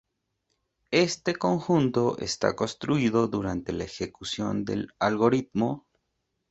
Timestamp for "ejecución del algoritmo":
3.83-5.85